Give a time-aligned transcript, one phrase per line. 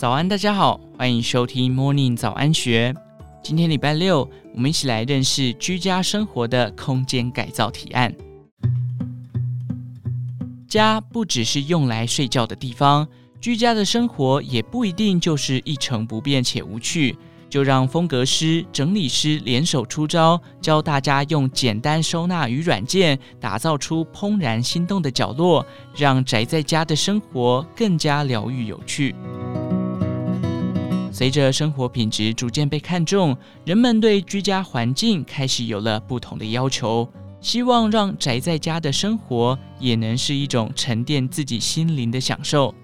[0.00, 2.94] 早安，大家好，欢迎收听 Morning 早安学。
[3.42, 8.10] 今天礼拜六，我们一起来认识居家生活的空间改造提案。
[10.66, 13.06] 家不只是用来睡觉的地方，
[13.42, 17.14] 居家的生活也不一定就是一成不变且无趣。
[17.50, 29.14] 就让风格师、整理师联手出招，教大家用简单收纳与软件，打造出怦然心动的角落，让宅在家的生活更加疗愈有趣。
[31.20, 37.06] 随着生活品质逐渐被看重，人们对居家环境开始有了不同的要求，
[37.42, 42.74] 希望让宅在家的生活也能是一种沉淀自己心灵的享受。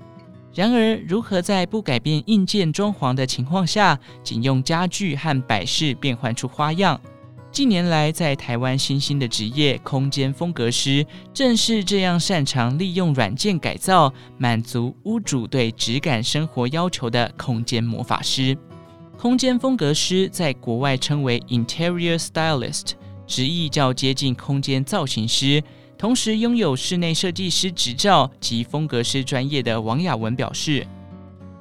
[0.52, 7.00] 然而，如何在不改变硬件装潢的情况下，仅用家具和摆饰变换出花样？
[7.56, 18.54] 近年来，在台湾新兴的职业空间风格师，正是这样擅长利用软件改造，满足屋主对质感生活要求的空间魔法师。
[19.16, 22.90] 空间风格师在国外称为 Interior Stylist，
[23.26, 25.64] 直译较接近空间造型师。
[25.96, 30.86] 同时拥有室内设计师执照及风格师专业的王雅文表示，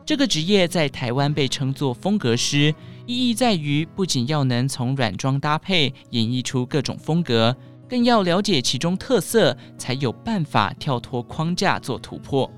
[0.05, 2.75] 这个职业在台湾被称作风格师，
[3.07, 7.55] 意义在于不仅要能从软装搭配演绎出各种风格，
[7.87, 12.49] 更要了解其中特色，才有办法跳脱框架做突破。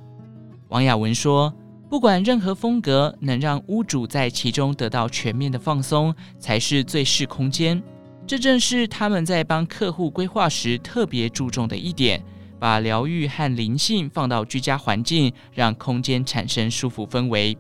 [0.70, 1.54] 王雅文说，
[1.90, 7.82] 不管任何风格，能让屋主在其中得到全面的放松，才是最适空间。
[8.26, 12.24] 这正是他们在帮客户规划时特别注重的一点，
[12.58, 17.58] 把疗愈和灵性放到居家环境，让空间产生舒服氛围。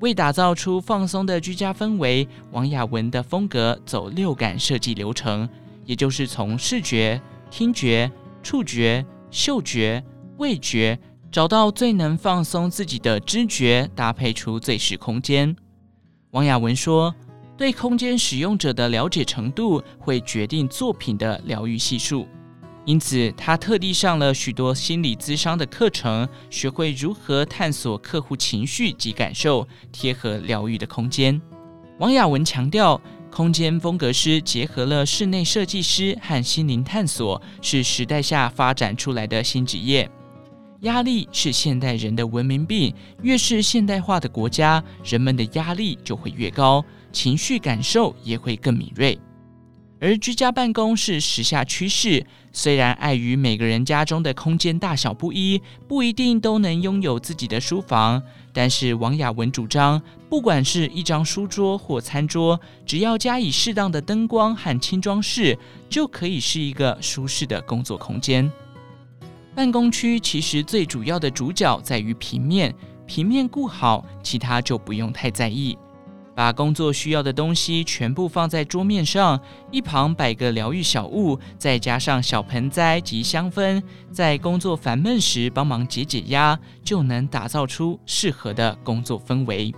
[0.00, 5.48] 为打造出放松的居家氛围，王雅文的风格走六感设计流程，
[5.84, 8.10] 也就是从视觉、听觉、
[8.42, 10.02] 触觉、嗅觉、
[10.36, 10.98] 味觉，
[11.32, 15.54] 找到最能放松自己的知觉，搭配出最适空间。
[16.30, 17.12] 王雅文说，
[17.56, 22.26] 对空间使用者的了解程度，会决定作品的疗愈系数。
[22.88, 31.38] 因此，他特地上了许多心理咨商的课程，学会如何探索客户情绪及感受，贴合疗愈的空间。
[31.98, 32.98] 王雅文强调，
[33.30, 40.10] 空间风格师结合了室内设计师和心灵探索，是时代下发展出来的新职业。
[40.80, 46.82] 压力是现代人的文明病，越是现代化的国家，人们的压力就会越高。
[47.12, 49.18] 情绪感受也会更敏锐，
[50.00, 52.24] 而居家办公是时下趋势。
[52.52, 58.22] 虽然碍于每个人家中的空间大小不一，不一定都能拥有自己的书房，
[58.52, 65.56] 但是王雅文主张，不管是一张书桌或餐桌，只要加以适当的灯光和轻装饰，
[65.88, 68.50] 就可以是一个舒适的工作空间。
[69.54, 72.74] 办公区其实最主要的主角在于平面，
[73.06, 75.76] 平面顾好，其他就不用太在意。
[76.38, 79.40] 把工作需要的东西全部放在桌面上，
[79.72, 83.82] 一旁摆个疗愈小物，再加上小盆栽及香氛，
[84.12, 89.74] 在工作烦闷时帮忙解解压，就能打造出适合的工作氛围。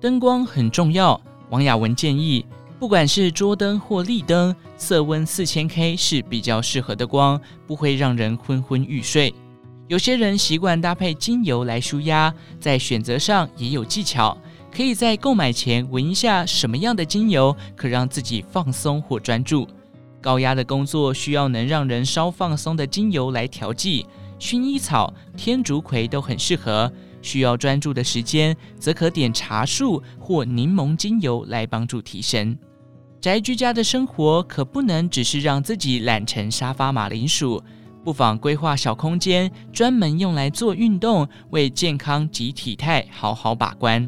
[0.00, 1.20] 灯光很重要，
[1.50, 2.44] 王雅文建议，
[2.80, 9.32] 不管是桌灯或立灯，色温四千 K 是比较适合的光，不会让人昏昏欲睡。
[9.86, 14.36] 有些人习惯搭配精油来舒压，在选择上也有技巧。
[14.76, 19.66] 可以在购买前闻一下什么样的精油可让自己放松或专注。
[20.20, 24.04] 高压的工作需要能让人稍放松的精油来调剂，
[24.38, 26.92] 薰衣草、天竺葵都很适合。
[27.22, 32.58] 需要专注的时间，则可点茶树或柠檬精油来帮助提神。
[33.18, 37.62] 宅居家的生活可不能只是让自己懒成沙发马铃薯，
[38.04, 44.06] 不妨规划小空间，专门用来做运动，为健康及体态好好把关。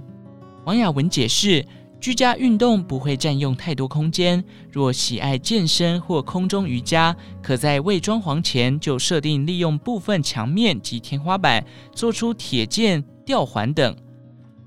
[0.68, 1.64] 王雅文解释，
[1.98, 4.44] 居家运动不会占用太多空间。
[4.70, 13.96] 若喜爱健身或空中瑜伽，可在未装潢前就设定利用部分墙面及天花板做出铁件、吊环等。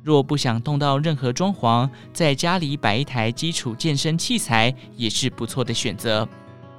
[0.01, 6.27] 若不想动到任何装潢，在家里摆一台基础健身器材也是不错的选择。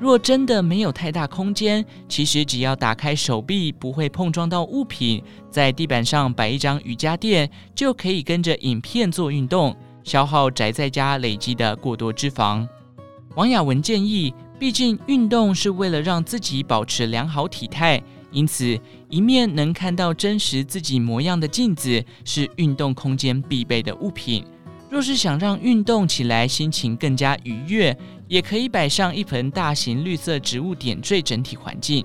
[0.02, 12.66] 若真的没有太大空间，其实只要打开手臂不会碰撞到物品，在地板上摆一张瑜伽垫，就可以跟着影片做运动，消耗宅在家累积的过多脂肪。
[13.36, 18.02] 王雅文建议，毕竟运动是为了让自己保持良好体态，
[18.32, 18.76] 因此
[19.08, 24.44] 一面能看到真实自己模样的镜子是运动空间必备的物品。
[24.92, 27.96] 若是想让运动起来心情更加愉悦，
[28.28, 32.04] 也可以摆上一盆大型绿色植物点缀整体环境。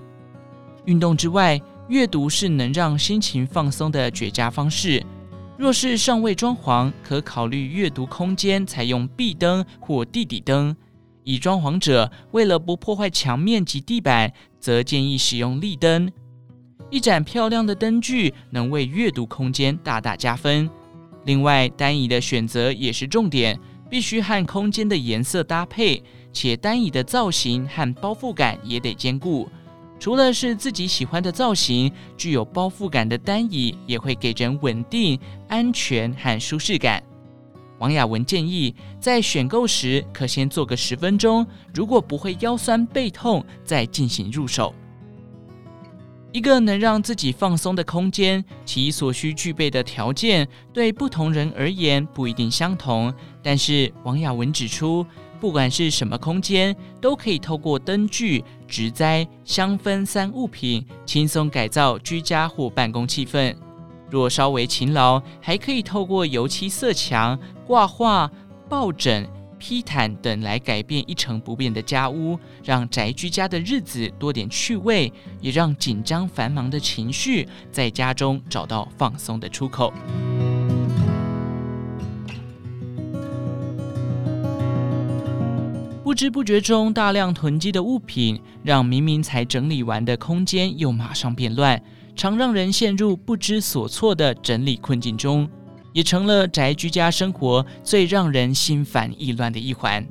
[0.85, 5.05] 运动之外，阅读是能让心情放松的绝佳方式。
[5.57, 10.73] 若是尚未装潢，可考虑阅读空间采用壁灯或地底灯；
[11.25, 14.31] 已装潢者，为了不破坏墙面及地板，
[14.61, 16.09] 则建议使用立灯。
[16.89, 20.69] 一盏漂亮的灯具能为阅读空间大大加分。
[21.27, 23.59] 另外，单椅的选择也是重点，
[23.89, 26.01] 必须和空间的颜色搭配，
[26.31, 29.49] 且单椅的造型和包覆感也得兼顾。
[29.99, 35.19] 除了是自己喜欢的造型，具有包覆感的单椅也会给人稳定、
[35.49, 37.03] 安全和舒适感。
[37.79, 44.73] 王雅文建议，在选购时可先坐个十分钟，如果不会腰酸背痛，再进行入手。
[46.37, 53.11] 一个能让自己放松的空间，其所需具备的条件对不同人而言不一定相同。
[53.41, 55.03] 但是王雅雯指出，
[55.39, 63.55] 不管是什么空间，都可以透过灯具、植栽、香氛三物品，轻松改造居家或办公气氛。
[64.11, 68.29] 若稍微勤劳，还可以透过油漆色墙、挂画、
[68.69, 69.27] 抱枕。
[69.57, 75.11] 披毯等来改变一成不变的家屋，让宅居家的日子多点趣味，
[75.41, 79.93] 也让紧张繁忙的情绪在家中找到放松的出口。
[86.03, 91.83] 不知不觉中，大量囤积的物品，让明明才整理完的空间又马上变乱，
[92.15, 95.47] 常让人陷入不知所措的整理困境中。
[95.97, 100.07] 也成了宅居家生活最让人心烦意乱的一环。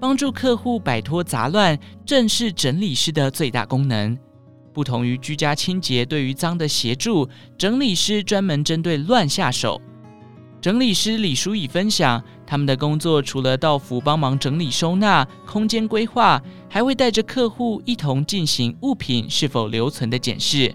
[0.00, 4.18] 帮助客户摆脱杂乱，正是整理师的最大功能。
[4.72, 7.28] 不同于居家清洁对于脏的协助，
[7.58, 9.78] 整理师专门针对乱下手。
[10.62, 20.74] 整理师李淑仪分享，他们的工作除了到府帮忙整理收纳、空间规划，还会带着客户一同进行物品是否留存的检视。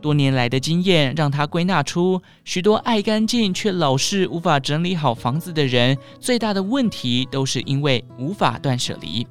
[0.00, 9.26] 多年来的经验让他归纳出，许多爱干净却老是无法整理好房子的人，最大的问题都是因为无法断舍离。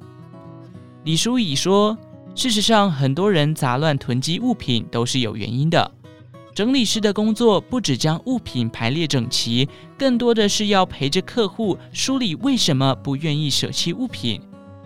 [1.04, 1.96] 李淑仪说
[2.34, 5.90] ：“事实上，很多人杂乱囤积物品都是有原因的。
[6.54, 14.40] 整理师的工作不只将物品排列整齐，更多的是要陪着客户梳理为什么不愿意舍弃物品，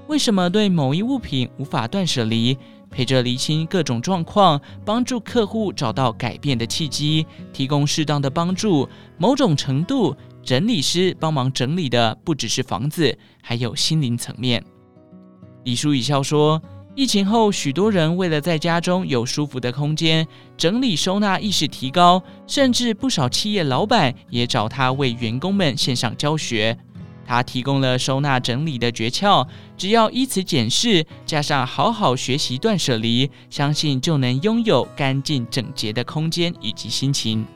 [0.06, 2.56] 为什么对某一物品无法断舍离。”
[2.92, 8.88] 陪着厘清各种状况，帮助客户找到改变的契机，提供适当的帮助。
[9.16, 14.62] 某种程度，整理师帮忙整理的不只是房子，还有心灵层面。
[15.64, 16.60] 李淑仪笑说，
[16.94, 20.26] 疫情后，许多人为了在家中有舒服的空间，
[20.58, 26.76] 整理收纳意识提高，甚至不少企业老板也找他为员工们线上教学。
[27.32, 37.46] 他提供了收纳整理的诀窍，只要依此检视，加上好好学习断舍离，相信就能拥有干净整洁的空间以及心情。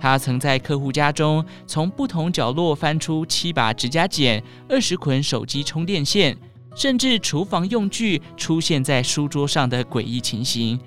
[0.00, 6.34] 他曾在客户家中从不同角落翻出七把指甲剪、二十捆手机充电线，
[6.74, 10.80] 甚至厨房用具出现在书桌上的诡异情形。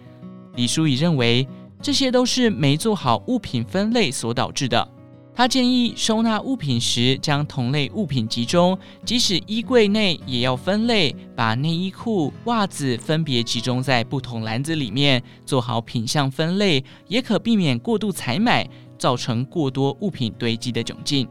[0.56, 1.48] 李淑仪认为，
[1.84, 4.90] 这些都是没做好物品分类所导致的。
[5.40, 21.26] 他建议收纳物品时，将同类物品集中，即使衣柜内也要分类，把内衣裤、袜子分别集中在不同篮子里面，做好品相分类，也可避免过度采买，造成过多物品堆积的窘境。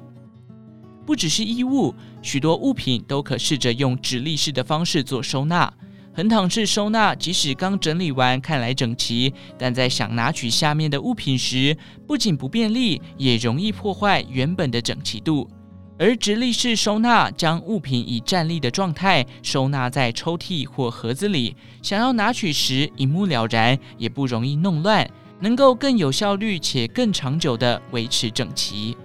[1.04, 5.70] 不只是衣物，许多物品都可试着用直立式的方式做收纳。
[6.18, 11.76] 横躺式收纳，即使刚整理完看来整齐，但在想拿取下面的物品时，
[12.08, 15.48] 不仅不便利，也容易破坏原本的整齐度。
[15.96, 25.08] 而直立式收纳，将物品以站立的状态收纳在抽屉或盒子里，想要拿取时一目了然，也不容易弄乱，
[25.38, 28.96] 能够更有效率且更长久地维持整齐。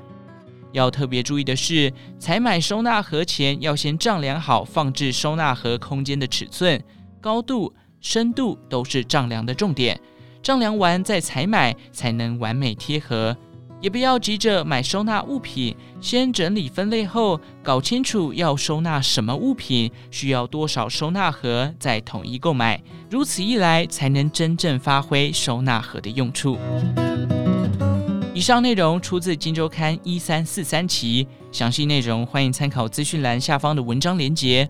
[0.72, 6.84] 要特别注意的是，采买收纳盒前要先丈量好放置收纳盒空间的尺寸。
[7.24, 9.98] 高度、深度都是丈量的重点，
[10.42, 13.36] 丈量完再采买才能完美贴合。
[13.80, 22.82] 也不要急着买收纳物品，先整理分类后，搞清楚要收纳什么物品，需要多少收纳盒，再统一购买。
[23.10, 26.58] 如此一来，才能真正发挥收纳盒的用处。
[28.34, 34.70] 以上内容出自《金周刊》一三四三期，详细内容欢迎参考资讯栏下方的文章连结。